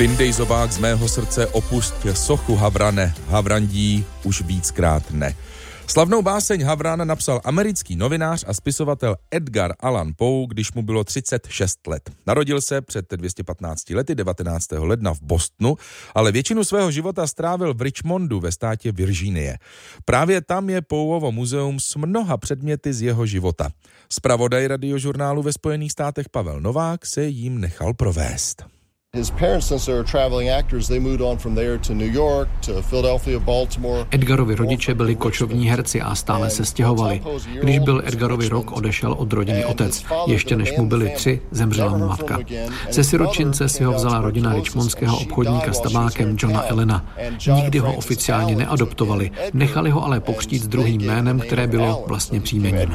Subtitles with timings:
[0.00, 5.36] Vyndej zobák z mého srdce, opust sochu Havrane, Havrandí už víckrát ne.
[5.86, 11.86] Slavnou báseň Havrana napsal americký novinář a spisovatel Edgar Allan Poe, když mu bylo 36
[11.86, 12.10] let.
[12.26, 14.66] Narodil se před 215 lety 19.
[14.72, 15.76] ledna v Bostonu,
[16.14, 19.58] ale většinu svého života strávil v Richmondu ve státě Virginie.
[20.04, 23.70] Právě tam je Poeovo muzeum s mnoha předměty z jeho života.
[24.12, 28.79] Spravodaj radiožurnálu ve Spojených státech Pavel Novák se jim nechal provést.
[34.10, 37.22] Edgarovi rodiče byli kočovní herci a stále se stěhovali.
[37.60, 40.04] Když byl Edgarovi rok, odešel od rodiny otec.
[40.26, 42.38] Ještě než mu byli tři, zemřela mu matka.
[42.90, 47.06] Ze siročince si ho vzala rodina richmondského obchodníka s tabákem Johna Elena.
[47.54, 52.88] Nikdy ho oficiálně neadoptovali, nechali ho ale pokřtít s druhým jménem, které bylo vlastně příjmením.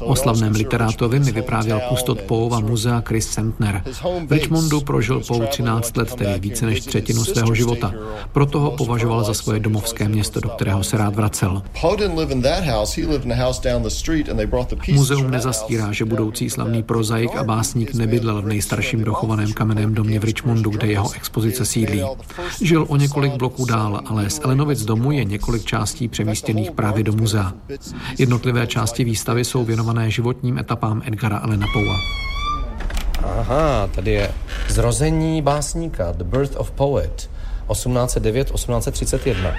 [0.00, 3.82] O slavném literátovi mi vyprávěl kustot Poova muzea Chris Sentner.
[4.26, 7.92] V Richmondu prožil Poe 13 let, tedy více než třetinu svého života.
[8.32, 11.62] Proto ho považoval za svoje domovské město, do kterého se rád vracel.
[14.92, 20.24] Muzeum nezastírá, že budoucí slavný prozaik a básník nebydlel v nejstarším dochovaném kamenném domě v
[20.24, 22.02] Richmondu, kde jeho expozice sídlí.
[22.60, 27.12] Žil o několik bloků dál, ale z Elenovic domu je několik částí přemístěných právě do
[27.12, 27.52] muzea.
[28.18, 31.96] Jednotlivé části výstavy jsou věnované životním etapám Edgara Allena Poea.
[33.38, 34.30] Aha, tady je
[34.68, 37.30] Zrození básníka, The Birth of Poet,
[37.68, 39.54] 1809-1831.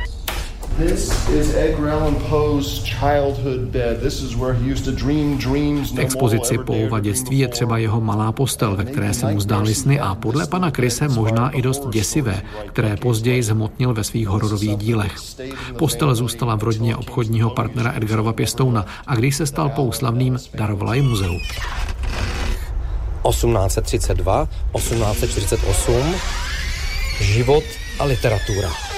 [5.93, 9.99] V expozici Poova dětství je třeba jeho malá postel, ve které se mu zdály sny
[9.99, 15.15] a podle pana Krise možná i dost děsivé, které později zhmotnil ve svých hororových dílech.
[15.77, 20.95] Postel zůstala v rodině obchodního partnera Edgarova Pěstouna a když se stal Pou slavným, darovala
[20.95, 21.37] ji muzeu.
[23.29, 26.15] 1832, 1848,
[27.21, 27.63] život
[27.99, 28.92] a literatura.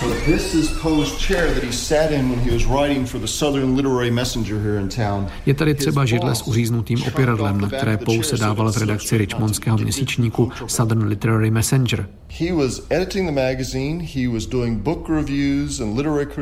[0.00, 3.26] So this is Poe's chair that he sat in when he was writing for the
[3.26, 5.26] Southern Literary Messenger here in town.
[5.46, 9.78] Je tady třeba židle s uříznutým opěradlem, na které Poe se dával v redakci richmondského
[9.78, 12.08] měsíčníku Southern Literary Messenger.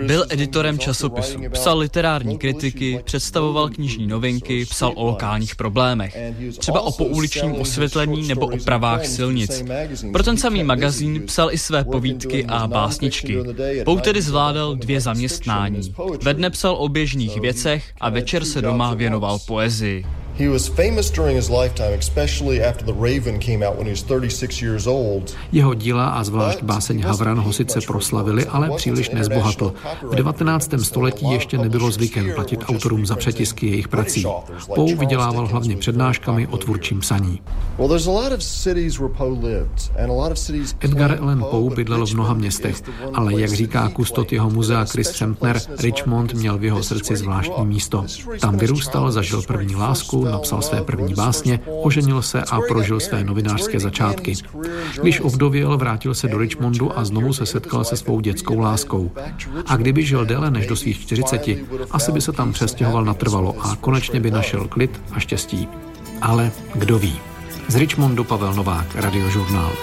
[0.07, 6.17] Byl editorem časopisu, psal literární kritiky, představoval knižní novinky, psal o lokálních problémech,
[6.59, 9.65] třeba o pouličním osvětlení nebo o pravách silnic.
[10.13, 13.42] Pro ten samý magazín psal i své povídky a básničky.
[13.85, 15.95] Pou tedy zvládal dvě zaměstnání.
[16.23, 20.05] Ve dne psal o běžných věcech a večer se doma věnoval poezii.
[20.39, 24.03] He was famous during his lifetime, especially after The Raven came out when he was
[24.03, 25.37] 36 years old.
[25.53, 29.73] Jeho díla a zvlášť báseň Havran ho sice proslavili, ale příliš nezbohatl.
[30.03, 30.71] V 19.
[30.83, 34.25] století ještě nebylo zvykem platit autorům za přetisky jejich prací.
[34.75, 37.41] Poe vydělával hlavně přednáškami o tvůrčím psaní.
[40.81, 42.83] Edgar Allan Poe bydlel v mnoha městech,
[43.15, 48.05] ale jak říká kustot jeho muzea Chris Sempner, Richmond měl v jeho srdci zvláštní místo.
[48.41, 53.81] Tam vyrůstal, zažil první lásku, napsal své první básně, oženil se a prožil své novinářské
[53.81, 54.35] začátky.
[55.03, 59.11] Když ovdověl, vrátil se do Richmondu a znovu se setkal se svou dětskou láskou.
[59.67, 61.49] A kdyby žil déle než do svých 40,
[61.91, 65.69] asi by se tam přestěhoval natrvalo a konečně by našel klid a štěstí.
[66.21, 67.19] Ale kdo ví.
[67.69, 69.73] Z Richmondu Pavel Novák, Radiožurnál.